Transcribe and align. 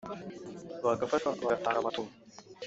bagafashwa 0.85 1.27
bagatanga 1.43 1.79
amaturo 1.81 2.11